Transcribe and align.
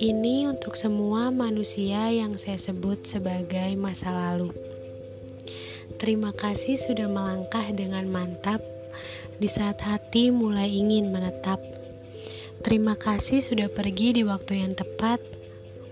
Ini 0.00 0.48
untuk 0.48 0.72
semua 0.72 1.28
manusia 1.28 2.08
yang 2.08 2.40
saya 2.40 2.56
sebut 2.56 3.04
sebagai 3.04 3.76
masa 3.76 4.08
lalu. 4.08 4.56
Terima 6.00 6.32
kasih 6.32 6.80
sudah 6.80 7.12
melangkah 7.12 7.68
dengan 7.76 8.08
mantap 8.08 8.64
di 9.36 9.44
saat 9.52 9.76
hati 9.84 10.32
mulai 10.32 10.72
ingin 10.72 11.12
menetap. 11.12 11.60
Terima 12.64 12.96
kasih 12.96 13.44
sudah 13.44 13.68
pergi 13.68 14.16
di 14.16 14.24
waktu 14.24 14.64
yang 14.64 14.72
tepat, 14.72 15.20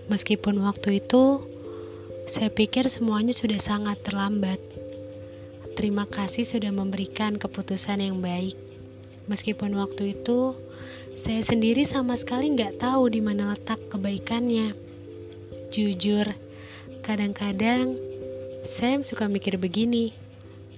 meskipun 0.09 0.65
waktu 0.65 0.97
itu 0.97 1.45
saya 2.25 2.49
pikir 2.49 2.89
semuanya 2.89 3.37
sudah 3.37 3.61
sangat 3.61 4.01
terlambat. 4.01 4.57
Terima 5.77 6.09
kasih 6.09 6.41
sudah 6.41 6.73
memberikan 6.73 7.37
keputusan 7.37 8.01
yang 8.01 8.17
baik, 8.17 8.57
meskipun 9.25 9.77
waktu 9.77 10.17
itu 10.17 10.57
saya 11.15 11.39
sendiri 11.39 11.87
sama 11.87 12.19
sekali 12.19 12.51
nggak 12.51 12.83
tahu 12.83 13.07
di 13.07 13.23
mana 13.23 13.55
letak 13.55 13.79
kebaikannya. 13.87 14.75
Jujur, 15.71 16.27
kadang-kadang 17.01 17.95
saya 18.67 18.99
suka 18.99 19.31
mikir 19.31 19.55
begini. 19.55 20.11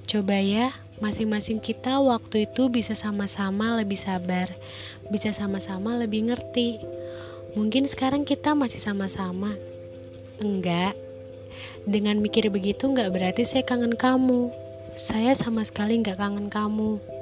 Coba 0.05 0.37
ya, 0.37 0.77
masing-masing 1.01 1.57
kita 1.57 1.97
waktu 1.99 2.45
itu 2.45 2.69
bisa 2.69 2.93
sama-sama 2.93 3.81
lebih 3.81 3.97
sabar, 3.97 4.53
bisa 5.09 5.33
sama-sama 5.33 5.97
lebih 5.97 6.29
ngerti. 6.29 6.81
Mungkin 7.57 7.89
sekarang 7.89 8.21
kita 8.21 8.53
masih 8.53 8.77
sama-sama. 8.77 9.57
Enggak. 10.37 10.93
Dengan 11.89 12.21
mikir 12.21 12.53
begitu 12.53 12.85
nggak 12.85 13.09
berarti 13.09 13.41
saya 13.41 13.65
kangen 13.65 13.97
kamu. 13.97 14.53
Saya 14.93 15.33
sama 15.33 15.65
sekali 15.65 15.97
nggak 15.97 16.21
kangen 16.21 16.53
kamu. 16.53 17.16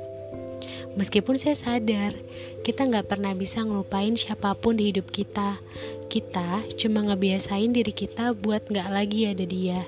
Meskipun 0.95 1.35
saya 1.35 1.59
sadar, 1.59 2.15
kita 2.63 2.87
nggak 2.87 3.11
pernah 3.11 3.35
bisa 3.35 3.59
ngelupain 3.59 4.15
siapa 4.15 4.55
pun 4.55 4.79
di 4.79 4.95
hidup 4.95 5.11
kita. 5.11 5.59
Kita 6.07 6.63
cuma 6.79 7.03
ngebiasain 7.03 7.75
diri 7.75 7.91
kita 7.91 8.31
buat 8.31 8.71
nggak 8.71 8.89
lagi 8.89 9.27
ada 9.27 9.43
dia. 9.43 9.83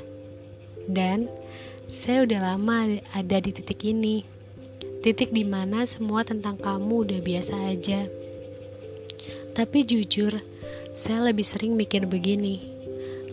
Dan 0.83 1.31
saya 1.87 2.27
udah 2.27 2.39
lama 2.53 2.99
ada 3.15 3.37
di 3.39 3.55
titik 3.55 3.87
ini. 3.87 4.27
Titik 4.99 5.31
di 5.31 5.47
mana 5.47 5.87
semua 5.87 6.27
tentang 6.27 6.59
kamu 6.59 7.07
udah 7.07 7.19
biasa 7.23 7.55
aja. 7.71 8.11
Tapi 9.55 9.87
jujur, 9.87 10.43
saya 10.91 11.23
lebih 11.23 11.47
sering 11.47 11.79
mikir 11.79 12.03
begini. 12.03 12.59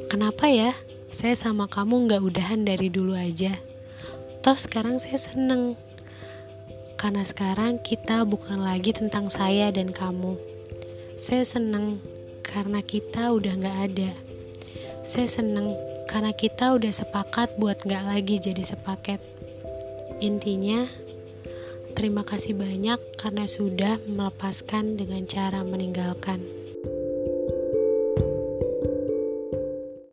Kenapa 0.07 0.47
ya 0.47 0.79
saya 1.11 1.35
sama 1.35 1.67
kamu 1.67 2.07
nggak 2.07 2.23
udahan 2.23 2.63
dari 2.63 2.87
dulu 2.87 3.19
aja? 3.19 3.59
Toh 4.47 4.55
sekarang 4.55 5.03
saya 5.03 5.19
seneng 5.19 5.75
karena 7.05 7.21
sekarang 7.21 7.85
kita 7.85 8.25
bukan 8.25 8.65
lagi 8.65 8.97
tentang 8.97 9.29
saya 9.29 9.69
dan 9.69 9.93
kamu. 9.93 10.41
Saya 11.21 11.45
seneng 11.45 12.01
karena 12.41 12.81
kita 12.81 13.29
udah 13.29 13.61
gak 13.61 13.79
ada. 13.93 14.17
Saya 15.05 15.29
seneng 15.29 15.77
karena 16.09 16.33
kita 16.33 16.73
udah 16.73 16.89
sepakat 16.89 17.61
buat 17.61 17.77
gak 17.85 18.09
lagi 18.09 18.41
jadi 18.41 18.65
sepaket. 18.65 19.21
Intinya, 20.25 20.89
terima 21.93 22.25
kasih 22.25 22.57
banyak 22.57 22.97
karena 23.21 23.45
sudah 23.45 24.01
melepaskan 24.09 24.97
dengan 24.97 25.29
cara 25.29 25.61
meninggalkan. 25.61 26.64